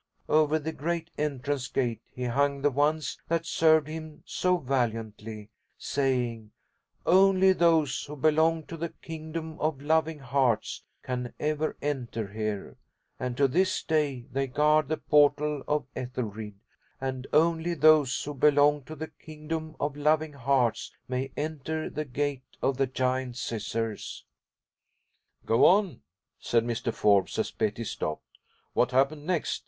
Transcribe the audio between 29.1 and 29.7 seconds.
next?